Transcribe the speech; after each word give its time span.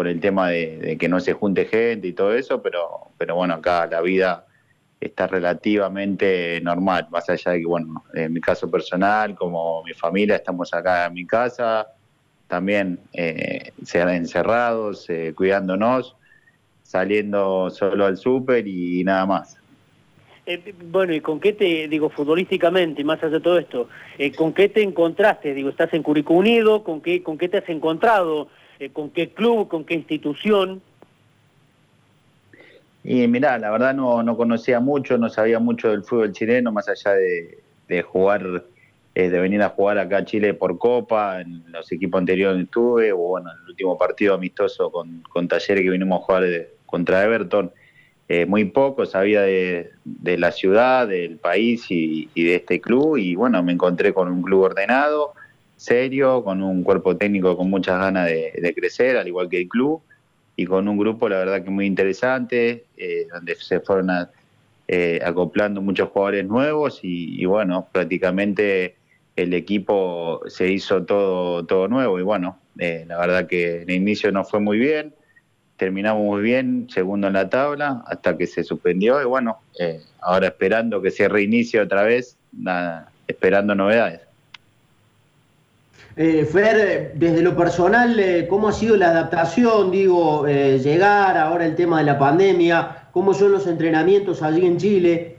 por 0.00 0.08
el 0.08 0.18
tema 0.18 0.48
de, 0.48 0.96
que 0.98 1.10
no 1.10 1.20
se 1.20 1.34
junte 1.34 1.66
gente 1.66 2.08
y 2.08 2.14
todo 2.14 2.32
eso, 2.32 2.62
pero, 2.62 3.08
pero 3.18 3.34
bueno, 3.34 3.52
acá 3.52 3.86
la 3.86 4.00
vida 4.00 4.46
está 4.98 5.26
relativamente 5.26 6.58
normal, 6.62 7.08
más 7.10 7.28
allá 7.28 7.52
de 7.52 7.58
que, 7.58 7.66
bueno, 7.66 8.02
en 8.14 8.32
mi 8.32 8.40
caso 8.40 8.70
personal, 8.70 9.34
como 9.34 9.82
mi 9.82 9.92
familia, 9.92 10.36
estamos 10.36 10.72
acá 10.72 11.04
en 11.04 11.12
mi 11.12 11.26
casa, 11.26 11.86
también 12.48 12.98
eh, 13.12 13.72
encerrados, 13.92 15.04
eh, 15.10 15.34
cuidándonos, 15.36 16.16
saliendo 16.82 17.68
solo 17.68 18.06
al 18.06 18.16
súper 18.16 18.66
y 18.66 19.04
nada 19.04 19.26
más. 19.26 19.58
Eh, 20.46 20.74
bueno, 20.90 21.14
¿y 21.14 21.20
con 21.20 21.40
qué 21.40 21.52
te, 21.52 21.88
digo, 21.88 22.08
futbolísticamente, 22.08 23.04
más 23.04 23.22
allá 23.22 23.34
de 23.34 23.40
todo 23.40 23.58
esto, 23.58 23.90
eh, 24.16 24.32
con 24.32 24.54
qué 24.54 24.70
te 24.70 24.82
encontraste? 24.82 25.52
Digo, 25.52 25.68
¿estás 25.68 25.92
en 25.92 26.02
Curicó 26.02 26.32
Unido? 26.32 26.84
¿Con 26.84 27.02
qué, 27.02 27.22
con 27.22 27.36
qué 27.36 27.50
te 27.50 27.58
has 27.58 27.68
encontrado? 27.68 28.48
Eh, 28.80 28.90
¿Con 28.90 29.10
qué 29.10 29.28
club? 29.28 29.68
¿Con 29.68 29.84
qué 29.84 29.94
institución? 29.94 30.82
Y 33.04 33.28
mirá, 33.28 33.58
la 33.58 33.70
verdad 33.70 33.94
no, 33.94 34.22
no 34.22 34.36
conocía 34.36 34.80
mucho, 34.80 35.16
no 35.16 35.28
sabía 35.28 35.58
mucho 35.58 35.90
del 35.90 36.02
fútbol 36.02 36.32
chileno, 36.32 36.72
más 36.72 36.88
allá 36.88 37.12
de, 37.12 38.02
jugar, 38.02 38.64
de 39.14 39.28
venir 39.28 39.62
a 39.62 39.70
jugar 39.70 39.98
acá 39.98 40.18
a 40.18 40.24
Chile 40.24 40.52
por 40.54 40.78
Copa, 40.78 41.40
en 41.40 41.64
los 41.70 41.90
equipos 41.92 42.18
anteriores 42.18 42.62
estuve, 42.62 43.12
o 43.12 43.16
bueno, 43.16 43.50
en 43.52 43.58
el 43.62 43.70
último 43.70 43.96
partido 43.96 44.34
amistoso 44.34 44.90
con, 44.90 45.22
con 45.30 45.48
Talleres 45.48 45.82
que 45.82 45.90
vinimos 45.90 46.20
a 46.20 46.24
jugar 46.24 46.44
contra 46.86 47.24
Everton 47.24 47.72
eh, 48.32 48.46
muy 48.46 48.64
poco, 48.66 49.06
sabía 49.06 49.42
de, 49.42 49.90
la 50.22 50.52
ciudad, 50.52 51.08
del 51.08 51.38
país 51.38 51.86
y, 51.88 52.28
de 52.36 52.54
este 52.54 52.80
club 52.80 53.16
y 53.16 53.34
bueno, 53.34 53.60
me 53.64 53.72
encontré 53.72 54.14
con 54.14 54.30
un 54.30 54.40
club 54.42 54.60
ordenado, 54.60 55.32
serio, 55.80 56.44
con 56.44 56.62
un 56.62 56.82
cuerpo 56.82 57.16
técnico 57.16 57.56
con 57.56 57.70
muchas 57.70 57.98
ganas 57.98 58.26
de, 58.26 58.72
crecer, 58.76 59.16
al 59.16 59.26
igual 59.26 59.48
que 59.48 59.62
el 59.62 59.68
club, 59.68 60.02
y 60.56 60.66
con 60.66 60.88
un 60.88 60.98
grupo 60.98 61.28
la 61.28 61.38
verdad 61.38 61.64
que 61.64 61.70
muy 61.70 61.86
interesante, 61.86 62.84
eh, 62.96 63.26
donde 63.32 63.54
se 63.54 63.80
fueron 63.80 64.10
eh, 64.88 65.20
acoplando 65.24 65.80
muchos 65.80 66.10
jugadores 66.10 66.46
nuevos 66.46 67.00
y, 67.02 67.44
bueno, 67.46 67.88
prácticamente 67.92 68.96
el 69.36 69.54
equipo 69.54 70.42
se 70.48 70.70
hizo 70.70 71.04
todo, 71.04 71.64
todo 71.64 71.88
nuevo 71.88 72.18
y 72.18 72.22
bueno, 72.22 72.58
la 72.76 73.18
verdad 73.18 73.46
que 73.46 73.82
el 73.82 73.90
inicio 73.90 74.32
no 74.32 74.44
fue 74.44 74.60
muy 74.60 74.78
bien, 74.78 75.14
terminamos 75.80 76.22
muy 76.22 76.42
bien, 76.42 76.88
segundo 76.90 77.28
en 77.28 77.32
la 77.32 77.48
tabla, 77.48 78.04
hasta 78.06 78.36
que 78.36 78.46
se 78.46 78.62
suspendió 78.62 79.20
y 79.22 79.24
bueno, 79.24 79.60
eh, 79.78 80.02
ahora 80.20 80.48
esperando 80.48 81.00
que 81.00 81.10
se 81.10 81.26
reinicie 81.26 81.80
otra 81.80 82.02
vez, 82.02 82.36
esperando 83.26 83.74
novedades. 83.74 84.29
Eh, 86.16 86.44
Fer, 86.44 87.12
desde 87.14 87.42
lo 87.42 87.56
personal, 87.56 88.18
eh, 88.18 88.46
¿cómo 88.48 88.68
ha 88.68 88.72
sido 88.72 88.96
la 88.96 89.10
adaptación? 89.10 89.90
Digo, 89.90 90.46
llegar, 90.46 91.36
ahora 91.36 91.66
el 91.66 91.76
tema 91.76 91.98
de 91.98 92.04
la 92.04 92.18
pandemia, 92.18 93.08
¿cómo 93.12 93.32
son 93.32 93.52
los 93.52 93.66
entrenamientos 93.66 94.42
allí 94.42 94.66
en 94.66 94.76
Chile? 94.76 95.36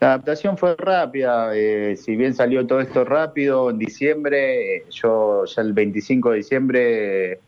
La 0.00 0.08
adaptación 0.08 0.58
fue 0.58 0.74
rápida, 0.76 1.52
si 1.96 2.16
bien 2.16 2.34
salió 2.34 2.66
todo 2.66 2.80
esto 2.80 3.04
rápido, 3.04 3.70
en 3.70 3.78
diciembre, 3.78 4.84
yo 4.90 5.44
ya 5.44 5.62
el 5.62 5.72
25 5.72 6.30
de 6.30 6.36
diciembre 6.36 7.40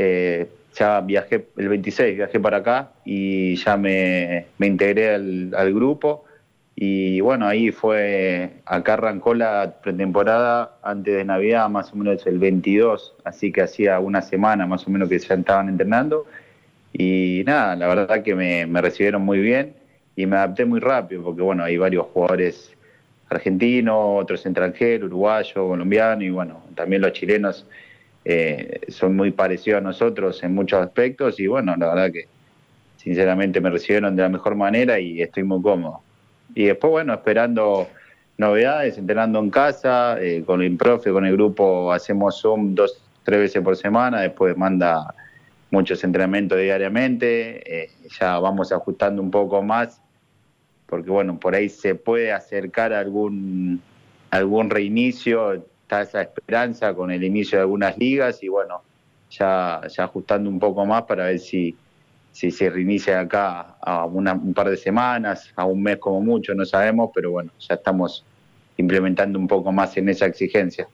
eh, 0.00 0.46
ya 0.76 1.00
viajé 1.00 1.48
el 1.56 1.68
26, 1.68 2.16
viajé 2.18 2.38
para 2.38 2.58
acá 2.58 2.92
y 3.04 3.56
ya 3.56 3.76
me, 3.76 4.46
integré 4.60 5.12
al, 5.12 5.74
grupo. 5.74 6.24
Y 6.80 7.20
bueno, 7.22 7.48
ahí 7.48 7.72
fue, 7.72 8.50
acá 8.64 8.92
arrancó 8.92 9.34
la 9.34 9.80
pretemporada 9.82 10.76
antes 10.84 11.12
de 11.12 11.24
Navidad, 11.24 11.68
más 11.68 11.92
o 11.92 11.96
menos 11.96 12.24
el 12.24 12.38
22, 12.38 13.16
así 13.24 13.50
que 13.50 13.62
hacía 13.62 13.98
una 13.98 14.22
semana 14.22 14.64
más 14.64 14.86
o 14.86 14.90
menos 14.90 15.08
que 15.08 15.18
ya 15.18 15.34
estaban 15.34 15.68
entrenando. 15.68 16.26
Y 16.92 17.42
nada, 17.46 17.74
la 17.74 17.88
verdad 17.88 18.22
que 18.22 18.32
me, 18.36 18.64
me 18.66 18.80
recibieron 18.80 19.22
muy 19.22 19.40
bien 19.40 19.74
y 20.14 20.26
me 20.26 20.36
adapté 20.36 20.66
muy 20.66 20.78
rápido, 20.78 21.24
porque 21.24 21.42
bueno, 21.42 21.64
hay 21.64 21.76
varios 21.78 22.06
jugadores 22.12 22.72
argentinos, 23.28 23.96
otros 24.22 24.46
extranjeros, 24.46 25.08
uruguayos, 25.08 25.52
colombianos 25.54 26.22
y 26.22 26.30
bueno, 26.30 26.62
también 26.76 27.02
los 27.02 27.12
chilenos 27.12 27.66
eh, 28.24 28.82
son 28.86 29.16
muy 29.16 29.32
parecidos 29.32 29.78
a 29.78 29.82
nosotros 29.82 30.40
en 30.44 30.54
muchos 30.54 30.80
aspectos 30.80 31.40
y 31.40 31.48
bueno, 31.48 31.74
la 31.76 31.88
verdad 31.88 32.12
que 32.12 32.28
sinceramente 32.98 33.60
me 33.60 33.68
recibieron 33.68 34.14
de 34.14 34.22
la 34.22 34.28
mejor 34.28 34.54
manera 34.54 35.00
y 35.00 35.20
estoy 35.20 35.42
muy 35.42 35.60
cómodo. 35.60 36.02
Y 36.58 36.64
después, 36.64 36.90
bueno, 36.90 37.14
esperando 37.14 37.86
novedades, 38.36 38.98
entrenando 38.98 39.38
en 39.38 39.48
casa, 39.48 40.20
eh, 40.20 40.42
con 40.44 40.60
el 40.60 40.76
profe, 40.76 41.12
con 41.12 41.24
el 41.24 41.34
grupo, 41.34 41.92
hacemos 41.92 42.40
Zoom 42.40 42.74
dos, 42.74 43.00
tres 43.22 43.38
veces 43.38 43.62
por 43.62 43.76
semana, 43.76 44.22
después 44.22 44.56
manda 44.56 45.14
muchos 45.70 46.02
entrenamientos 46.02 46.58
diariamente, 46.58 47.84
eh, 47.84 47.90
ya 48.18 48.40
vamos 48.40 48.72
ajustando 48.72 49.22
un 49.22 49.30
poco 49.30 49.62
más, 49.62 50.02
porque 50.86 51.08
bueno, 51.08 51.38
por 51.38 51.54
ahí 51.54 51.68
se 51.68 51.94
puede 51.94 52.32
acercar 52.32 52.92
algún, 52.92 53.80
algún 54.30 54.68
reinicio, 54.68 55.62
está 55.82 56.02
esa 56.02 56.22
esperanza 56.22 56.92
con 56.92 57.12
el 57.12 57.22
inicio 57.22 57.58
de 57.58 57.62
algunas 57.62 57.96
ligas 57.98 58.42
y 58.42 58.48
bueno, 58.48 58.82
ya, 59.30 59.82
ya 59.86 60.02
ajustando 60.02 60.50
un 60.50 60.58
poco 60.58 60.84
más 60.84 61.04
para 61.04 61.26
ver 61.26 61.38
si, 61.38 61.76
si 62.32 62.50
se 62.50 62.70
reinicia 62.70 63.20
acá 63.20 63.76
a 63.80 64.04
un 64.04 64.54
par 64.54 64.70
de 64.70 64.76
semanas, 64.76 65.52
a 65.56 65.64
un 65.64 65.82
mes 65.82 65.98
como 65.98 66.20
mucho, 66.20 66.54
no 66.54 66.64
sabemos, 66.64 67.10
pero 67.14 67.30
bueno, 67.30 67.50
ya 67.58 67.74
estamos 67.74 68.24
implementando 68.76 69.38
un 69.38 69.48
poco 69.48 69.72
más 69.72 69.96
en 69.96 70.08
esa 70.08 70.26
exigencia. 70.26 70.88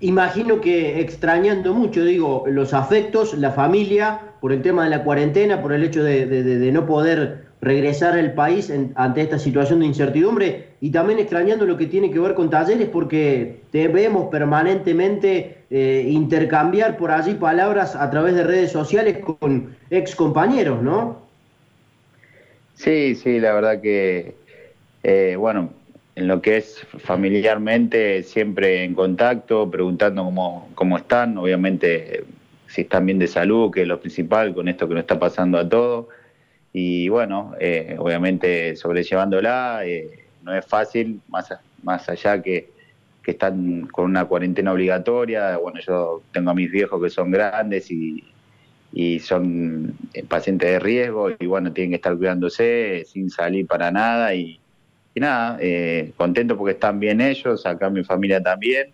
Imagino 0.00 0.60
que 0.60 1.00
extrañando 1.00 1.72
mucho, 1.72 2.04
digo, 2.04 2.44
los 2.48 2.74
afectos, 2.74 3.32
la 3.34 3.52
familia, 3.52 4.20
por 4.40 4.52
el 4.52 4.60
tema 4.60 4.84
de 4.84 4.90
la 4.90 5.04
cuarentena, 5.04 5.62
por 5.62 5.72
el 5.72 5.84
hecho 5.84 6.02
de 6.02 6.70
no 6.72 6.84
poder 6.84 7.45
regresar 7.66 8.16
al 8.16 8.32
país 8.32 8.72
ante 8.94 9.20
esta 9.20 9.40
situación 9.40 9.80
de 9.80 9.86
incertidumbre 9.86 10.66
y 10.80 10.90
también 10.90 11.18
extrañando 11.18 11.66
lo 11.66 11.76
que 11.76 11.86
tiene 11.86 12.12
que 12.12 12.20
ver 12.20 12.34
con 12.34 12.48
talleres 12.48 12.88
porque 12.88 13.56
debemos 13.72 14.28
permanentemente 14.30 15.56
eh, 15.68 16.06
intercambiar 16.08 16.96
por 16.96 17.10
allí 17.10 17.34
palabras 17.34 17.96
a 17.96 18.08
través 18.08 18.36
de 18.36 18.44
redes 18.44 18.70
sociales 18.70 19.18
con 19.18 19.74
ex 19.90 20.14
compañeros, 20.14 20.80
¿no? 20.80 21.18
Sí, 22.74 23.16
sí, 23.16 23.40
la 23.40 23.52
verdad 23.54 23.80
que, 23.80 24.36
eh, 25.02 25.34
bueno, 25.36 25.70
en 26.14 26.28
lo 26.28 26.40
que 26.40 26.58
es 26.58 26.86
familiarmente, 26.98 28.22
siempre 28.22 28.84
en 28.84 28.94
contacto, 28.94 29.68
preguntando 29.68 30.22
cómo, 30.22 30.68
cómo 30.76 30.98
están, 30.98 31.36
obviamente 31.36 32.22
si 32.68 32.82
están 32.82 33.06
bien 33.06 33.18
de 33.18 33.26
salud, 33.26 33.72
que 33.72 33.82
es 33.82 33.88
lo 33.88 33.98
principal 33.98 34.54
con 34.54 34.68
esto 34.68 34.86
que 34.86 34.94
nos 34.94 35.00
está 35.00 35.18
pasando 35.18 35.58
a 35.58 35.68
todos 35.68 36.06
y 36.78 37.08
bueno, 37.08 37.54
eh, 37.58 37.96
obviamente 37.98 38.76
sobrellevándola 38.76 39.80
eh, 39.86 40.26
no 40.42 40.54
es 40.54 40.66
fácil, 40.66 41.22
más, 41.28 41.48
más 41.82 42.06
allá 42.10 42.42
que, 42.42 42.68
que, 43.22 43.30
están 43.30 43.86
con 43.86 44.04
una 44.04 44.26
cuarentena 44.26 44.74
obligatoria, 44.74 45.56
bueno, 45.56 45.80
yo 45.80 46.20
tengo 46.34 46.50
a 46.50 46.54
mis 46.54 46.70
viejos 46.70 47.02
que 47.02 47.08
son 47.08 47.30
grandes 47.30 47.90
y, 47.90 48.22
y 48.92 49.20
son 49.20 49.94
eh, 50.12 50.22
pacientes 50.24 50.68
de 50.68 50.78
riesgo 50.78 51.30
y 51.30 51.46
bueno, 51.46 51.72
tienen 51.72 51.92
que 51.92 51.96
estar 51.96 52.14
cuidándose 52.14 53.06
sin 53.06 53.30
salir 53.30 53.66
para 53.66 53.90
nada 53.90 54.34
y, 54.34 54.60
y 55.14 55.20
nada, 55.20 55.58
contento 56.18 56.58
porque 56.58 56.74
están 56.74 57.00
bien 57.00 57.22
ellos, 57.22 57.64
acá 57.64 57.88
mi 57.88 58.04
familia 58.04 58.42
también. 58.42 58.90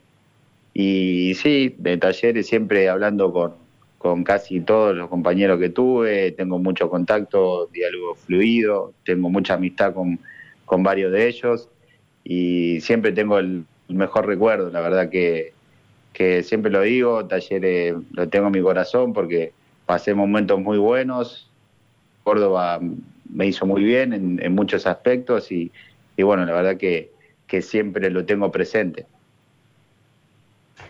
Y 0.72 1.34
sí, 1.34 1.75
de 1.78 1.97
talleres 1.97 2.47
siempre 2.47 2.88
hablando 2.88 3.32
con, 3.32 3.61
con 4.02 4.24
casi 4.24 4.60
todos 4.60 4.96
los 4.96 5.08
compañeros 5.08 5.60
que 5.60 5.68
tuve, 5.68 6.32
tengo 6.32 6.58
mucho 6.58 6.90
contacto, 6.90 7.68
diálogo 7.72 8.16
fluido, 8.16 8.92
tengo 9.04 9.30
mucha 9.30 9.54
amistad 9.54 9.94
con, 9.94 10.18
con 10.64 10.82
varios 10.82 11.12
de 11.12 11.28
ellos 11.28 11.68
y 12.24 12.80
siempre 12.80 13.12
tengo 13.12 13.38
el, 13.38 13.64
mejor 13.86 14.26
recuerdo, 14.26 14.70
la 14.70 14.80
verdad 14.80 15.08
que, 15.08 15.52
que 16.12 16.42
siempre 16.42 16.72
lo 16.72 16.80
digo, 16.80 17.26
Talleres 17.26 17.94
lo 18.10 18.28
tengo 18.28 18.47
en 18.47 18.53
mi 18.53 18.60
corazón 18.60 19.12
porque 19.12 19.53
pasé 19.86 20.15
momentos 20.15 20.59
muy 20.59 20.78
buenos, 20.78 21.48
Córdoba 22.24 22.80
me 23.32 23.47
hizo 23.47 23.66
muy 23.66 23.84
bien 23.84 24.12
en, 24.12 24.53
muchos 24.53 24.86
aspectos 24.88 25.53
y, 25.53 25.71
y, 26.16 26.24
bueno, 26.24 26.44
la 26.44 26.54
verdad 26.54 26.77
que, 26.77 27.12
que 27.47 27.62
siempre 27.62 28.10
lo 28.10 28.24
tengo 28.24 28.50
presente. 28.50 29.06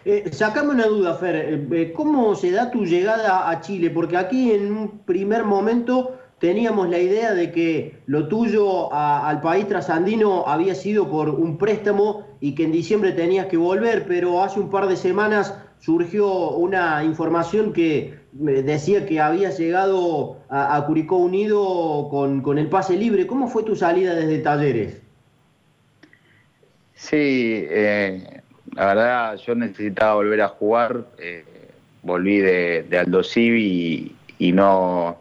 Eh, 0.04 0.30
sacame 0.32 0.70
una 0.70 0.86
duda, 0.86 1.14
Fer. 1.14 1.36
Eh, 1.36 1.66
eh, 1.70 1.92
¿Cómo 1.92 2.34
se 2.34 2.50
da 2.50 2.70
tu 2.70 2.84
llegada 2.84 3.48
a 3.48 3.60
Chile? 3.60 3.90
Porque 3.90 4.16
aquí 4.16 4.50
en 4.50 4.72
un 4.72 4.98
primer 5.00 5.44
momento 5.44 6.18
teníamos 6.40 6.88
la 6.88 6.98
idea 6.98 7.34
de 7.34 7.52
que 7.52 8.00
lo 8.06 8.26
tuyo 8.26 8.92
al 8.92 9.40
país 9.40 9.68
trasandino 9.68 10.44
había 10.48 10.74
sido 10.74 11.08
por 11.08 11.30
un 11.30 11.56
préstamo 11.56 12.26
y 12.40 12.56
que 12.56 12.64
en 12.64 12.72
diciembre 12.72 13.12
tenías 13.12 13.46
que 13.46 13.56
volver, 13.56 14.06
pero 14.08 14.42
hace 14.42 14.58
un 14.58 14.68
par 14.68 14.88
de 14.88 14.96
semanas 14.96 15.54
surgió 15.78 16.50
una 16.50 17.04
información 17.04 17.72
que 17.72 18.18
decía 18.32 19.06
que 19.06 19.20
habías 19.20 19.56
llegado 19.56 20.38
a, 20.48 20.84
Curicó 20.84 21.16
Unido 21.16 22.08
con, 22.10 22.40
con, 22.40 22.58
el 22.58 22.68
pase 22.68 22.96
libre. 22.96 23.28
¿Cómo 23.28 23.46
fue 23.46 23.62
tu 23.62 23.76
salida 23.76 24.12
desde 24.14 24.38
Talleres? 24.38 25.00
Sí, 26.94 27.66
eh, 27.68 28.41
la 28.74 28.86
verdad 28.86 29.36
yo 29.36 29.54
necesitaba 29.54 30.14
volver 30.14 30.40
a 30.40 30.48
jugar, 30.48 31.04
eh, 31.18 31.44
volví 32.02 32.38
de, 32.38 32.84
de 32.84 32.98
Aldo 32.98 33.22
Civi 33.22 34.16
y, 34.38 34.52
no, 34.52 35.18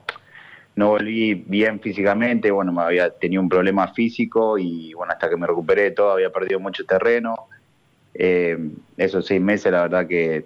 no 0.75 0.87
volví 0.89 1.33
bien 1.33 1.79
físicamente, 1.79 2.49
bueno, 2.49 2.71
me 2.71 2.81
había 2.81 3.09
tenido 3.09 3.41
un 3.41 3.49
problema 3.49 3.93
físico 3.93 4.57
y 4.57 4.93
bueno, 4.93 5.13
hasta 5.13 5.29
que 5.29 5.37
me 5.37 5.47
recuperé 5.47 5.91
todo 5.91 6.11
había 6.11 6.31
perdido 6.31 6.59
mucho 6.59 6.85
terreno. 6.85 7.47
Eh, 8.13 8.57
esos 8.97 9.25
seis 9.25 9.41
meses 9.41 9.71
la 9.71 9.83
verdad 9.83 10.07
que 10.07 10.45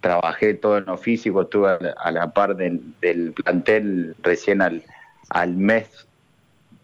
trabajé 0.00 0.54
todo 0.54 0.78
en 0.78 0.86
lo 0.86 0.96
físico, 0.96 1.42
estuve 1.42 1.76
a 1.96 2.10
la, 2.10 2.32
par 2.32 2.56
del, 2.56 2.80
plantel 3.34 4.14
recién 4.22 4.62
al, 4.62 4.82
al 5.28 5.54
mes 5.54 6.06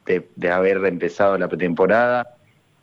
de, 0.05 0.29
de, 0.37 0.51
haber 0.51 0.85
empezado 0.85 1.39
la 1.39 1.49
pretemporada 1.49 2.36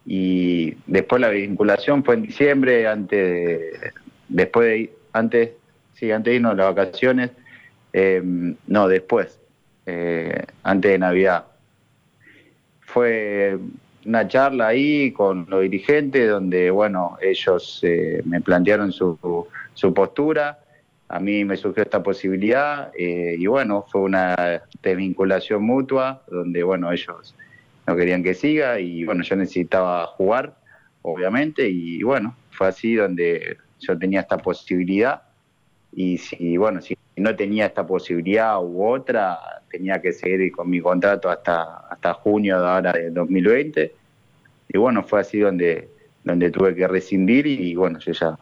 y 0.06 0.76
después 0.86 1.22
la 1.22 1.30
vinculación 1.30 2.04
fue 2.04 2.16
en 2.16 2.24
diciembre, 2.24 2.88
antes 2.88 3.80
después 4.28 4.68
de, 4.68 4.94
antes, 5.14 5.52
sí, 5.94 6.12
antes 6.12 6.32
de 6.32 6.36
irnos 6.36 6.58
las 6.58 6.76
vacaciones, 6.76 7.32
eh, 7.94 8.22
no, 8.68 8.88
después, 8.88 9.40
eh, 9.86 10.46
antes 10.64 10.92
de 10.92 10.98
Navidad. 11.00 11.46
Fue 12.82 13.58
una 14.06 14.28
charla 14.28 14.68
ahí 14.68 15.12
con 15.12 15.46
los 15.50 15.62
dirigentes 15.62 16.30
donde, 16.30 16.70
bueno, 16.70 17.18
ellos 17.22 17.80
eh, 17.84 18.22
me 18.26 18.42
plantearon 18.42 18.92
su, 18.92 19.48
su 19.74 19.94
postura, 19.94 20.60
a 21.08 21.20
mí 21.20 21.46
me 21.46 21.56
surgió 21.56 21.84
esta 21.84 22.02
posibilidad 22.02 22.92
y 22.98 23.46
bueno, 23.46 23.86
fue 23.92 24.02
una 24.02 24.64
desvinculación 24.82 25.64
mutua 25.64 26.24
donde, 26.28 26.64
bueno, 26.64 26.92
ellos 26.92 27.36
no 27.86 27.96
querían 27.96 28.24
que 28.24 28.34
siga 28.34 28.80
y 28.80 29.04
bueno, 29.06 29.24
yo 29.24 29.36
necesitaba 29.36 30.06
jugar, 30.08 30.56
obviamente, 31.02 31.68
y 31.70 32.02
bueno, 32.04 32.36
fue 32.52 32.68
así 32.68 32.96
donde 32.96 33.58
yo 33.80 33.98
tenía 33.98 34.22
esta 34.22 34.38
posibilidad 34.38 35.22
y 35.92 36.18
si, 36.18 36.58
bueno, 36.58 36.82
si 36.82 36.98
no 37.18 37.36
tenía 37.36 37.68
esta 37.68 37.86
posibilidad 37.86 38.58
u 38.64 38.86
otra, 38.86 39.38
tenía 39.70 40.02
que 40.02 40.14
seguir 40.14 40.52
con 40.52 40.70
mi 40.70 40.80
contrato 40.80 41.30
hasta, 41.30 41.88
hasta 41.90 42.14
junio 42.14 42.60
de 42.62 42.68
ahora 42.68 42.94
de 42.94 43.10
2020 43.12 43.94
y 44.70 44.78
bueno, 44.78 45.04
fue 45.04 45.22
así 45.22 45.40
donde, 45.40 45.90
donde 46.24 46.50
tuve 46.50 46.74
que 46.74 46.88
rescindir 46.88 47.46
y, 47.46 47.76
bueno, 47.76 48.00
yo 48.00 48.12
ya, 48.12 48.38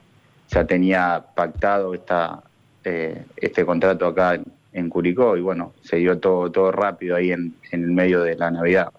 ya 0.50 0.66
tenía 0.66 1.24
pactado 1.36 1.94
esta, 1.94 2.42
eh, 2.86 3.26
este 3.36 3.66
contrato 3.66 4.06
acá 4.06 4.40
en, 4.74 4.90
Curicó 4.90 5.36
y 5.36 5.42
bueno, 5.42 5.74
se 5.82 5.98
dio 5.98 6.18
todo, 6.20 6.50
todo 6.52 6.72
rápido 6.72 7.16
ahí 7.16 7.32
en, 7.32 7.54
en 7.72 7.84
el 7.84 7.92
medio 7.92 8.22
de 8.22 8.36
la 8.36 8.50
Navidad. 8.50 8.92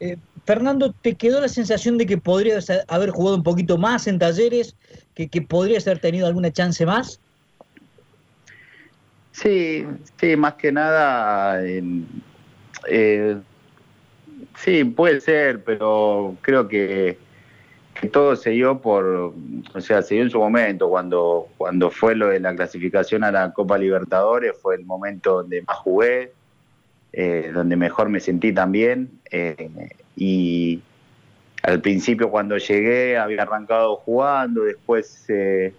Eh, 0.00 0.16
Fernando, 0.46 0.92
¿te 0.92 1.14
quedó 1.14 1.42
la 1.42 1.48
sensación 1.48 1.98
de 1.98 2.06
que 2.06 2.16
podrías 2.16 2.68
haber 2.88 3.10
jugado 3.10 3.36
un 3.36 3.42
poquito 3.42 3.76
más 3.76 4.06
en 4.06 4.18
talleres? 4.18 4.74
¿Que, 5.14 5.28
podrías 5.42 5.86
haber 5.86 6.00
tenido 6.00 6.26
alguna 6.26 6.50
chance 6.50 6.84
más? 6.86 7.20
Sí, 9.32 9.86
sí, 10.18 10.36
más 10.36 10.54
que 10.54 10.72
nada. 10.72 11.62
Eh, 11.62 13.36
sí, 14.56 14.84
puede 14.84 15.20
ser, 15.20 15.62
pero 15.62 16.34
creo 16.40 16.66
que, 16.66 17.18
todo 18.10 18.34
se 18.34 18.50
dio 18.50 18.80
por. 18.80 19.34
O 19.74 19.80
sea, 19.82 20.00
se 20.00 20.14
dio 20.14 20.22
en 20.24 20.30
su 20.30 20.38
momento. 20.38 20.88
Cuando, 20.88 21.48
cuando 21.58 21.90
fue 21.90 22.14
lo 22.14 22.28
de 22.28 22.40
la 22.40 22.56
clasificación 22.56 23.22
a 23.24 23.30
la 23.30 23.52
Copa 23.52 23.76
Libertadores, 23.76 24.54
fue 24.62 24.76
el 24.76 24.86
momento 24.86 25.42
donde 25.42 25.60
más 25.62 25.76
jugué 25.76 26.32
eh, 27.12 27.50
donde 27.52 27.76
mejor 27.76 28.08
me 28.08 28.20
sentí 28.20 28.52
también. 28.52 29.10
Eh, 29.30 29.70
y 30.16 30.80
al 31.62 31.80
principio 31.80 32.30
cuando 32.30 32.56
llegué 32.56 33.18
había 33.18 33.42
arrancado 33.42 33.96
jugando, 33.96 34.62
después, 34.62 35.24
eh, 35.28 35.74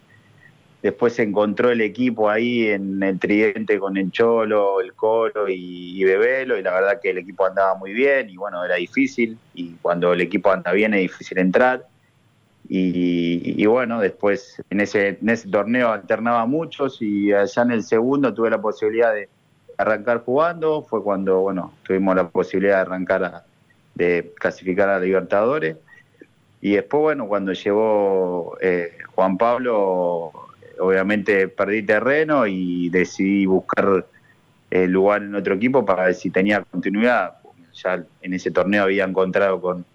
después 0.81 1.13
se 1.13 1.23
encontró 1.23 1.71
el 1.71 1.81
equipo 1.81 2.29
ahí 2.29 2.67
en 2.67 3.01
el 3.01 3.17
tridente 3.19 3.79
con 3.79 3.97
el 3.97 4.11
Cholo, 4.11 4.81
el 4.81 4.93
Colo 4.93 5.47
y, 5.47 6.03
Bebelo, 6.03 6.57
y 6.57 6.63
la 6.63 6.71
verdad 6.71 6.99
que 7.01 7.11
el 7.11 7.19
equipo 7.19 7.45
andaba 7.45 7.75
muy 7.75 7.93
bien 7.93 8.29
y 8.29 8.37
bueno, 8.37 8.63
era 8.63 8.75
difícil, 8.75 9.37
y 9.53 9.75
cuando 9.81 10.13
el 10.13 10.21
equipo 10.21 10.51
anda 10.51 10.71
bien 10.73 10.93
es 10.93 11.01
difícil 11.01 11.39
entrar. 11.39 11.87
Y, 12.69 13.61
y, 13.61 13.65
bueno, 13.65 13.99
después 13.99 14.61
en 14.69 14.79
ese, 14.79 15.17
en 15.21 15.29
ese 15.29 15.49
torneo 15.49 15.89
alternaba 15.89 16.45
muchos 16.45 17.01
y 17.01 17.33
allá 17.33 17.63
en 17.63 17.71
el 17.71 17.83
segundo 17.83 18.33
tuve 18.33 18.49
la 18.49 18.61
posibilidad 18.61 19.13
de, 19.13 19.27
arrancar 19.77 20.23
jugando, 20.23 20.83
fue 20.83 21.03
cuando 21.03 21.41
bueno 21.41 21.73
tuvimos 21.83 22.15
la 22.15 22.27
posibilidad 22.27 22.75
de 22.75 22.81
arrancar 22.81 23.43
de 23.95 24.33
clasificar 24.35 24.89
a 24.89 24.99
Libertadores. 24.99 25.77
Y 26.61 26.73
después, 26.73 27.01
bueno, 27.01 27.27
cuando 27.27 27.53
llegó 27.53 28.57
eh, 28.61 28.97
Juan 29.15 29.37
Pablo, 29.37 30.31
obviamente 30.79 31.47
perdí 31.47 31.81
terreno 31.83 32.45
y 32.45 32.89
decidí 32.89 33.45
buscar 33.45 34.05
eh, 34.69 34.87
lugar 34.87 35.23
en 35.23 35.35
otro 35.35 35.55
equipo 35.55 35.85
para 35.85 36.05
ver 36.05 36.15
si 36.15 36.29
tenía 36.29 36.61
continuidad. 36.61 37.33
Ya 37.73 38.03
en 38.21 38.33
ese 38.33 38.51
torneo 38.51 38.83
había 38.83 39.05
encontrado 39.05 39.59
con, 39.59 39.85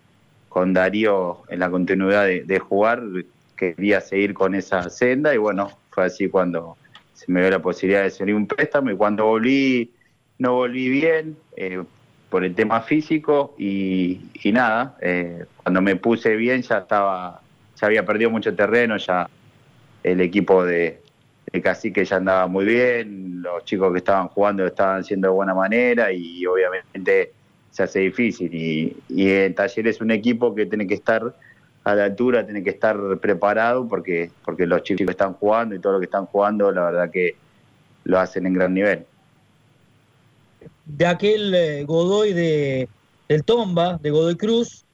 con 0.49 0.73
Darío 0.73 1.43
en 1.49 1.61
la 1.61 1.71
continuidad 1.71 2.25
de, 2.25 2.43
de 2.43 2.59
jugar, 2.59 3.03
quería 3.57 4.01
seguir 4.01 4.35
con 4.35 4.55
esa 4.55 4.91
senda 4.91 5.35
y 5.35 5.39
bueno, 5.39 5.71
fue 5.91 6.07
así 6.07 6.29
cuando 6.29 6.77
se 7.17 7.33
me 7.33 7.41
dio 7.41 7.51
la 7.51 7.61
posibilidad 7.61 8.03
de 8.03 8.11
salir 8.11 8.35
un 8.35 8.47
préstamo 8.47 8.91
y 8.91 8.97
cuando 8.97 9.25
volví 9.25 9.91
no 10.39 10.53
volví 10.53 10.91
bien 10.91 11.37
eh, 11.57 11.83
por 12.29 12.45
el 12.45 12.55
tema 12.55 12.83
físico 12.83 13.55
y, 13.59 14.21
nada, 14.53 14.97
eh, 15.01 15.47
cuando 15.63 15.81
me 15.81 15.97
puse 15.97 16.37
bien 16.37 16.61
ya 16.61 16.79
estaba, 16.79 17.41
ya 17.81 17.87
había 17.87 18.05
perdido 18.05 18.31
mucho 18.31 18.55
terreno, 18.55 18.99
ya 18.99 19.29
el 20.03 20.21
equipo 20.21 20.63
de, 20.63 21.01
de 21.51 21.63
Cacique 21.63 22.05
ya 22.05 22.17
andaba 22.17 22.47
muy 22.49 22.67
bien, 22.67 23.41
los 23.41 23.65
chicos 23.65 23.93
que 23.93 23.99
estaban 23.99 24.29
jugando 24.29 24.67
estaban 24.67 25.01
haciendo 25.01 25.29
de 25.29 25.35
buena 25.35 25.55
manera 25.55 26.13
y 26.13 26.45
obviamente 26.45 27.33
se 27.71 27.83
hace 27.83 28.01
difícil 28.01 28.55
y, 28.55 28.95
y 29.09 29.29
el 29.29 29.55
taller 29.55 29.87
es 29.87 30.03
un 30.03 30.11
equipo 30.11 30.55
que 30.55 30.67
tiene 30.67 30.87
que 30.87 30.95
estar 30.95 31.35
a 31.87 31.95
la 31.95 32.05
altura, 32.05 32.45
tiene 32.45 32.65
que 32.65 32.71
estar 32.71 32.99
preparado 33.21 33.87
porque, 33.87 34.33
porque 34.45 34.67
los 34.67 34.83
chicos 34.83 35.07
que 35.07 35.13
están 35.13 35.35
jugando 35.35 35.73
y 35.73 35.79
todo 35.79 35.93
lo 35.93 35.99
que 36.01 36.07
están 36.07 36.27
jugando, 36.27 36.73
la 36.73 36.83
verdad 36.83 37.11
que 37.13 37.37
lo 38.03 38.19
hacen 38.19 38.45
en 38.45 38.55
gran 38.55 38.75
nivel. 38.75 39.07
De 40.85 41.07
aquel 41.07 41.55
eh, 41.55 41.85
Godoy 41.85 42.33
de, 42.33 42.89
del 43.29 43.45
Tomba, 43.45 43.99
de 44.03 44.11
Godoy 44.11 44.35
Cruz, 44.35 44.85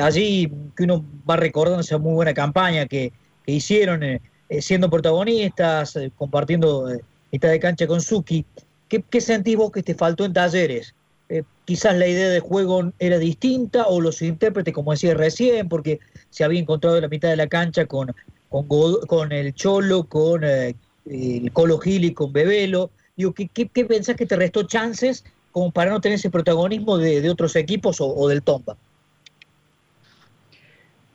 allí 0.00 0.52
que 0.76 0.82
uno 0.82 1.04
va 1.28 1.36
recordando 1.36 1.82
esa 1.82 1.98
muy 1.98 2.14
buena 2.14 2.34
campaña 2.34 2.86
que, 2.86 3.12
hicieron 3.46 4.02
eh, 4.02 4.20
eh, 4.48 4.60
siendo 4.60 4.90
protagonistas, 4.90 5.96
compartiendo 6.16 6.88
esta 7.30 7.48
de 7.48 7.60
cancha 7.60 7.86
con 7.86 8.00
Suki. 8.00 8.44
¿Qué, 8.88 9.02
¿Qué 9.08 9.20
sentís 9.20 9.56
vos 9.56 9.70
que 9.70 9.84
te 9.84 9.94
faltó 9.94 10.24
en 10.24 10.32
talleres? 10.32 10.94
Quizás 11.68 11.94
la 11.96 12.06
idea 12.06 12.30
de 12.30 12.40
juego 12.40 12.94
era 12.98 13.18
distinta 13.18 13.88
o 13.88 14.00
los 14.00 14.22
intérpretes, 14.22 14.72
como 14.72 14.92
decía 14.92 15.12
recién, 15.12 15.68
porque 15.68 16.00
se 16.30 16.42
había 16.42 16.60
encontrado 16.60 16.96
en 16.96 17.02
la 17.02 17.08
mitad 17.08 17.28
de 17.28 17.36
la 17.36 17.46
cancha 17.46 17.84
con, 17.84 18.14
con, 18.48 19.32
el 19.32 19.52
Cholo, 19.52 20.04
con 20.04 20.44
eh, 20.44 20.74
el 21.04 21.52
Colo 21.52 21.76
Gil 21.76 22.06
y 22.06 22.14
con 22.14 22.32
Bebelo. 22.32 22.90
Digo, 23.18 23.34
¿qué, 23.34 23.48
qué, 23.48 23.84
pensás 23.84 24.16
que 24.16 24.24
te 24.24 24.34
restó 24.36 24.62
chances 24.62 25.26
como 25.52 25.70
para 25.70 25.90
no 25.90 26.00
tener 26.00 26.16
ese 26.16 26.30
protagonismo 26.30 26.96
de, 26.96 27.28
otros 27.28 27.54
equipos 27.54 27.98
o, 28.00 28.26
del 28.28 28.42
Tomba? 28.42 28.78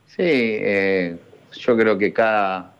Sí, 0.06 0.22
eh, 0.22 1.16
yo 1.50 1.76
creo 1.76 1.98
que 1.98 2.12
cada, 2.12 2.73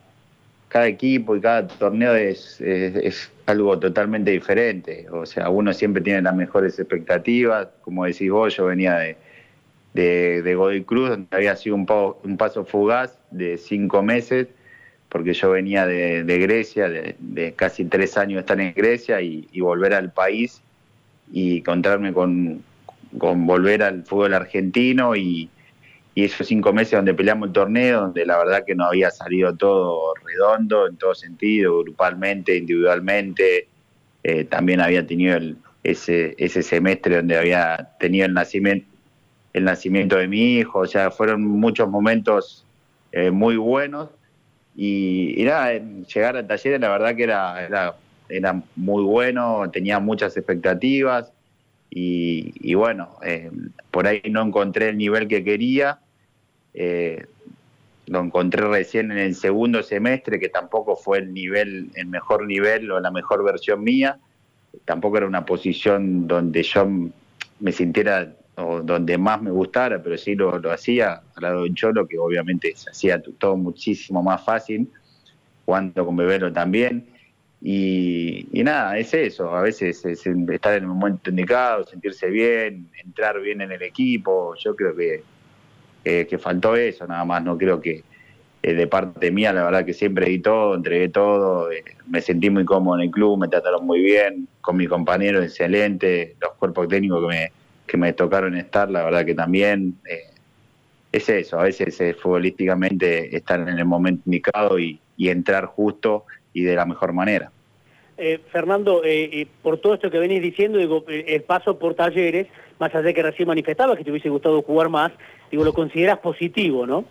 cada 0.74 0.88
equipo 0.88 1.36
y 1.36 1.40
cada 1.40 1.68
torneo 1.68 2.16
es, 2.16 2.60
es, 2.60 3.30
algo 3.46 3.78
totalmente 3.78 4.32
diferente. 4.32 5.06
O 5.08 5.24
sea, 5.24 5.48
uno 5.48 5.72
siempre 5.72 6.02
tiene 6.02 6.20
las 6.22 6.34
mejores 6.34 6.76
expectativas. 6.80 7.68
Como 7.82 8.04
decís 8.04 8.28
vos, 8.28 8.56
yo 8.56 8.64
venía 8.64 8.96
de, 8.96 9.16
de, 9.92 10.42
de 10.42 10.54
Godoy 10.56 10.82
Cruz, 10.82 11.10
donde 11.10 11.28
había 11.30 11.54
sido 11.54 11.76
un, 11.76 11.86
paso 12.36 12.64
fugaz 12.64 13.16
de 13.30 13.56
cinco 13.56 14.02
meses, 14.02 14.48
porque 15.10 15.32
yo 15.32 15.50
venía 15.50 15.86
de, 15.86 16.24
Grecia, 16.40 16.88
de, 16.88 17.52
casi 17.54 17.84
tres 17.84 18.18
años 18.18 18.40
estar 18.40 18.60
en 18.60 18.74
Grecia 18.74 19.20
y, 19.20 19.46
y 19.52 19.60
volver 19.60 19.94
al 19.94 20.10
país 20.10 20.60
y 21.30 21.58
encontrarme 21.58 22.12
con, 22.12 22.64
con 23.18 23.46
volver 23.46 23.80
al 23.84 24.02
fútbol 24.02 24.34
argentino 24.34 25.14
y, 25.14 25.48
y 26.14 26.25
esos 26.25 26.47
cinco 26.47 26.73
meses 26.73 26.92
donde 26.92 27.12
peleamos 27.12 27.49
el 27.49 27.52
torneo, 27.52 28.02
donde 28.02 28.25
la 28.25 28.38
verdad 28.38 28.64
que 28.64 28.75
no 28.75 28.85
había 28.85 29.11
salido 29.11 29.54
todo 29.56 30.14
redondo 30.25 30.87
en 30.87 30.97
todo 30.97 31.14
sentido, 31.14 31.80
grupalmente, 31.80 32.56
individualmente, 32.56 33.68
eh, 34.23 34.44
también 34.44 34.80
había 34.80 35.04
tenido 35.06 35.38
ese, 35.83 36.62
semestre 36.62 37.16
donde 37.16 37.37
había 37.37 37.90
tenido 37.99 38.26
el 38.26 38.35
nacimiento, 38.35 38.87
el 39.52 39.64
nacimiento 39.64 40.16
de 40.16 40.28
mi 40.28 40.59
hijo, 40.59 40.80
o 40.80 40.87
sea, 40.87 41.11
fueron 41.11 41.42
muchos 41.42 41.88
momentos 41.88 42.64
eh, 43.11 43.30
muy 43.30 43.56
buenos 43.56 44.11
y, 44.76 45.35
nada, 45.38 45.73
llegar 45.73 46.37
al 46.37 46.47
taller 46.47 46.80
la 46.80 46.88
verdad 46.90 47.16
que 47.16 47.25
era, 47.25 47.94
era, 48.28 48.62
muy 48.76 49.02
bueno, 49.02 49.68
tenía 49.73 49.99
muchas 49.99 50.37
expectativas 50.37 51.33
y, 51.90 52.52
y 52.61 52.75
bueno, 52.75 53.18
eh, 53.25 53.50
por 53.90 54.06
ahí 54.06 54.23
no 54.30 54.42
encontré 54.42 54.88
el 54.88 54.99
nivel 54.99 55.28
que 55.28 55.44
quería, 55.44 56.00
eh, 56.74 57.26
lo 58.06 58.20
encontré 58.20 58.66
recién 58.66 59.10
en 59.12 59.18
el 59.18 59.34
segundo 59.34 59.82
semestre, 59.82 60.38
que 60.38 60.48
tampoco 60.48 60.96
fue 60.96 61.18
el 61.18 61.32
nivel, 61.32 61.90
el 61.94 62.06
mejor 62.06 62.46
nivel 62.46 62.90
o 62.90 63.00
la 63.00 63.10
mejor 63.10 63.44
versión 63.44 63.82
mía. 63.82 64.18
Tampoco 64.84 65.16
era 65.16 65.26
una 65.26 65.46
posición 65.46 66.26
donde 66.26 66.62
yo 66.62 66.86
me 67.60 67.72
sintiera 67.72 68.34
o 68.56 68.82
donde 68.82 69.18
más 69.18 69.40
me 69.40 69.50
gustara, 69.50 70.02
pero 70.02 70.16
sí 70.16 70.34
lo, 70.34 70.60
hacía 70.70 71.22
al 71.34 71.42
lado 71.42 71.64
de 71.64 71.74
Cholo, 71.74 72.06
que 72.06 72.18
obviamente 72.18 72.72
se 72.76 72.90
hacía 72.90 73.22
todo 73.38 73.56
muchísimo 73.56 74.22
más 74.22 74.44
fácil, 74.44 74.88
jugando 75.64 76.04
con 76.04 76.16
Bebelo 76.16 76.52
también. 76.52 77.06
Y, 77.62 78.46
nada, 78.52 78.98
es 78.98 79.14
eso, 79.14 79.56
a 79.56 79.62
veces 79.62 80.04
es 80.04 80.26
estar 80.26 80.74
en 80.74 80.82
el 80.82 80.88
momento 80.88 81.30
indicado, 81.30 81.84
sentirse 81.86 82.28
bien, 82.28 82.90
entrar 83.02 83.40
bien 83.40 83.62
en 83.62 83.72
el 83.72 83.82
equipo, 83.82 84.54
yo 84.56 84.76
creo 84.76 84.94
que, 84.94 85.22
que 86.04 86.38
faltó 86.38 86.76
eso 86.76 87.06
nada 87.06 87.25
más, 87.25 87.42
no 87.42 87.56
creo 87.56 87.80
que 87.80 88.04
eh, 88.66 88.73
de 88.73 88.87
parte 88.87 89.30
mía, 89.30 89.52
la 89.52 89.62
verdad 89.62 89.84
que 89.84 89.92
siempre 89.92 90.25
di 90.25 90.38
todo, 90.38 90.75
entregué 90.75 91.11
todo, 91.11 91.70
eh, 91.70 91.84
me 92.08 92.23
sentí 92.23 92.49
muy 92.49 92.64
cómodo 92.64 92.96
en 92.96 93.02
el 93.02 93.11
club, 93.11 93.38
me 93.38 93.46
trataron 93.46 93.84
muy 93.84 94.00
bien, 94.00 94.49
con 94.62 94.78
mi 94.78 94.87
compañero 94.87 95.42
excelente, 95.42 96.34
los 96.40 96.52
cuerpos 96.54 96.88
técnicos 96.88 97.20
que 97.20 97.26
me, 97.26 97.52
que 97.87 97.96
me 97.99 98.14
tocaron 98.14 98.56
estar, 98.56 98.90
la 98.90 99.04
verdad 99.04 99.26
que 99.26 99.34
también 99.34 99.96
eh, 100.08 100.32
es 101.12 101.28
eso, 101.28 101.61
a 101.61 101.64
veces 101.64 102.16
futbolísticamente 102.23 103.37
estar 103.37 103.61
en 103.61 103.78
el 103.78 103.84
momento 103.84 104.23
indicado 104.25 104.78
y 104.78 104.99
entrar 105.18 105.66
justo 105.66 106.25
y 106.54 106.62
de 106.62 106.75
la 106.75 106.87
mejor 106.87 107.12
manera. 107.12 107.52
Eh, 108.16 108.40
Fernando, 108.52 109.02
eh, 109.04 109.47
por 109.62 109.78
todo 109.78 109.94
esto 109.94 110.11
que 110.11 110.18
venís 110.18 110.40
diciendo, 110.40 110.78
digo, 110.78 111.04
el 111.09 111.42
paso 111.42 111.78
por 111.78 111.94
talleres, 111.94 112.47
más 112.78 112.94
allá 112.94 113.06
de 113.06 113.14
que 113.14 113.23
recién 113.23 113.49
manifestaba 113.49 113.97
que 113.97 114.04
te 114.04 114.11
hubiese 114.11 114.28
gustado 114.28 114.62
jugar 114.62 114.88
más, 114.88 115.12
digo, 115.50 115.64
lo 115.64 115.75
consideras 115.75 116.18
positivo, 116.21 116.87
¿no? 116.87 117.04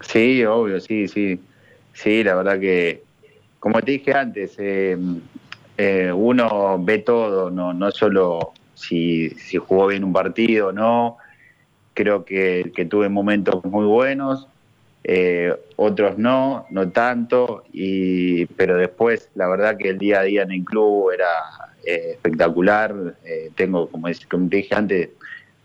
Sí, 0.00 0.44
obvio, 0.44 0.80
sí, 0.80 1.08
sí. 1.08 1.40
Sí, 1.92 2.22
la 2.22 2.34
verdad 2.34 2.60
que, 2.60 3.02
como 3.58 3.80
te 3.80 3.92
dije 3.92 4.12
antes, 4.12 4.56
uno 6.14 6.78
ve 6.84 6.98
todo, 6.98 7.50
no, 7.50 7.72
no 7.72 7.90
solo 7.90 8.52
si, 8.74 9.30
jugó 9.58 9.88
bien 9.88 10.04
un 10.04 10.12
partido 10.12 10.68
o 10.68 10.72
no. 10.72 11.18
Creo 11.94 12.24
que 12.24 12.86
tuve 12.90 13.08
momentos 13.08 13.64
muy 13.64 13.86
buenos, 13.86 14.48
eh, 15.06 15.54
otros 15.76 16.16
no, 16.16 16.66
no 16.70 16.90
tanto, 16.90 17.64
y, 17.72 18.46
pero 18.46 18.78
después 18.78 19.28
la 19.34 19.46
verdad 19.48 19.76
que 19.76 19.90
el 19.90 19.98
día 19.98 20.20
a 20.20 20.22
día 20.22 20.42
en 20.42 20.52
el 20.52 20.64
club 20.64 21.10
era 21.10 21.28
eh, 21.84 22.12
espectacular. 22.12 23.14
Eh, 23.22 23.50
tengo, 23.54 23.90
como, 23.90 24.08
te 24.08 24.56
dije 24.56 24.74
antes, 24.74 25.10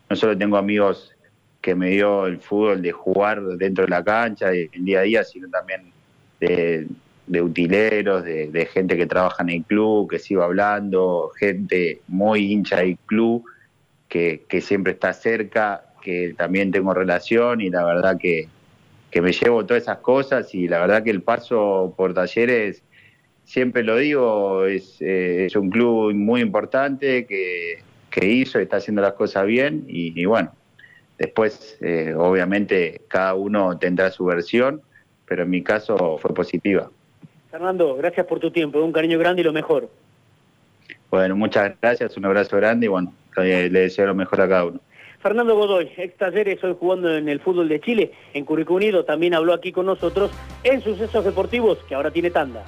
no 0.09 0.15
solo 0.17 0.37
tengo 0.37 0.57
amigos 0.57 1.15
que 1.61 1.73
me 1.73 1.91
dio 1.91 2.25
el 2.25 2.39
fútbol 2.39 2.81
de 2.81 2.91
jugar 2.91 3.41
dentro 3.41 3.85
de 3.85 3.91
la 3.91 4.03
cancha, 4.03 4.51
el 4.51 4.69
día 4.73 4.99
a 4.99 5.03
día, 5.03 5.23
sino 5.23 5.47
también 5.49 5.91
de, 6.39 7.41
utileros, 7.41 8.23
de, 8.23 8.69
gente 8.73 8.97
que 8.97 9.05
trabaja 9.05 9.43
en 9.43 9.49
el 9.49 9.63
club, 9.63 10.09
que 10.09 10.19
sigo 10.19 10.43
hablando, 10.43 11.31
gente 11.37 12.01
muy 12.07 12.51
hincha 12.51 12.77
del 12.77 12.97
club, 13.05 13.43
que 14.07 14.61
siempre 14.61 14.93
está 14.93 15.13
cerca, 15.13 15.83
que 16.01 16.33
también 16.37 16.71
tengo 16.71 16.93
relación 16.93 17.59
y 17.59 17.69
la 17.69 17.83
verdad 17.83 18.17
que, 18.17 18.47
que 19.11 19.21
me 19.21 19.31
llevo 19.31 19.65
todas 19.65 19.83
esas 19.83 19.97
cosas 19.99 20.53
y 20.53 20.67
la 20.67 20.79
verdad 20.79 21.03
que 21.03 21.09
el 21.09 21.21
paso 21.21 21.93
por 21.97 22.13
talleres, 22.13 22.83
siempre 23.43 23.83
lo 23.83 23.97
digo, 23.97 24.65
es, 24.65 25.01
eh, 25.01 25.45
es 25.45 25.55
un 25.55 25.69
club 25.69 26.13
muy 26.13 26.41
importante 26.41 27.25
que, 27.25 27.79
que 28.09 28.27
hizo, 28.27 28.59
está 28.59 28.77
haciendo 28.77 29.01
las 29.01 29.13
cosas 29.13 29.45
bien 29.45 29.85
y, 29.87 30.25
bueno, 30.25 30.51
después 31.17 31.77
eh, 31.81 32.13
obviamente 32.15 33.01
cada 33.07 33.33
uno 33.35 33.77
tendrá 33.77 34.11
su 34.11 34.25
versión, 34.25 34.81
pero 35.25 35.43
en 35.43 35.49
mi 35.49 35.63
caso 35.63 36.17
fue 36.17 36.33
positiva. 36.33 36.89
Fernando, 37.49 37.95
gracias 37.95 38.25
por 38.27 38.39
tu 38.39 38.51
tiempo, 38.51 38.79
un 38.79 38.91
cariño 38.91 39.17
grande 39.17 39.41
y 39.41 39.45
lo 39.45 39.53
mejor. 39.53 39.89
Bueno, 41.09 41.35
muchas 41.35 41.73
gracias, 41.81 42.15
un 42.17 42.25
abrazo 42.25 42.57
grande 42.57 42.85
y 42.85 42.89
bueno, 42.89 43.13
le 43.35 43.69
deseo 43.69 44.05
lo 44.05 44.15
mejor 44.15 44.41
a 44.41 44.47
cada 44.47 44.65
uno. 44.65 44.79
Fernando 45.21 45.55
Godoy, 45.55 45.91
ex 45.97 46.15
talleres, 46.17 46.63
hoy 46.63 46.75
jugando 46.79 47.13
en 47.13 47.27
el 47.27 47.41
fútbol 47.41 47.67
de 47.67 47.81
Chile, 47.81 48.13
en 48.33 48.45
Curicó 48.45 48.75
Unido, 48.75 49.03
también 49.03 49.33
habló 49.33 49.53
aquí 49.53 49.71
con 49.73 49.85
nosotros 49.85 50.31
en 50.63 50.81
Sucesos 50.81 51.25
Deportivos, 51.25 51.77
que 51.87 51.95
ahora 51.95 52.09
tiene 52.09 52.31
tanda. 52.31 52.65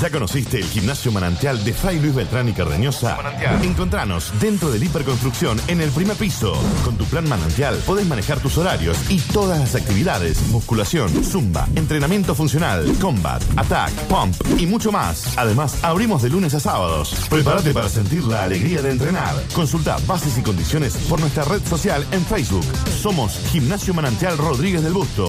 ¿Ya 0.00 0.10
conociste 0.10 0.58
el 0.58 0.64
gimnasio 0.64 1.10
manantial 1.10 1.64
de 1.64 1.72
Fray 1.72 1.98
Luis 1.98 2.14
Beltrán 2.14 2.48
y 2.50 2.52
Cardeñosa? 2.52 3.16
Encontranos 3.62 4.30
dentro 4.38 4.70
de 4.70 4.78
la 4.78 4.84
hiperconstrucción 4.84 5.58
en 5.68 5.80
el 5.80 5.90
primer 5.90 6.16
piso. 6.16 6.52
Con 6.84 6.98
tu 6.98 7.04
plan 7.06 7.26
manantial 7.26 7.76
podés 7.86 8.06
manejar 8.06 8.38
tus 8.40 8.58
horarios 8.58 8.98
y 9.10 9.18
todas 9.20 9.58
las 9.58 9.74
actividades, 9.74 10.46
musculación, 10.48 11.08
zumba, 11.24 11.66
entrenamiento 11.76 12.34
funcional, 12.34 12.84
combat, 13.00 13.42
attack, 13.56 13.90
pump 14.08 14.36
y 14.58 14.66
mucho 14.66 14.92
más. 14.92 15.36
Además, 15.38 15.82
abrimos 15.82 16.22
de 16.22 16.28
lunes 16.28 16.52
a 16.52 16.60
sábados. 16.60 17.14
Prepárate 17.30 17.72
para 17.72 17.88
sentir 17.88 18.22
la 18.24 18.44
alegría 18.44 18.82
de 18.82 18.90
entrenar. 18.90 19.34
Consulta 19.54 19.96
bases 20.06 20.36
y 20.36 20.42
condiciones 20.42 20.94
por 21.08 21.20
nuestra 21.20 21.44
red 21.44 21.62
social 21.66 22.06
en 22.12 22.22
Facebook. 22.26 22.66
Somos 23.00 23.40
Gimnasio 23.50 23.94
Manantial 23.94 24.36
Rodríguez 24.36 24.82
del 24.82 24.92
Busto. 24.92 25.24